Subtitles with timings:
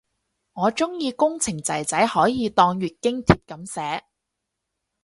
[0.53, 4.03] 我鍾意工程仔仔可以當月經帖噉寫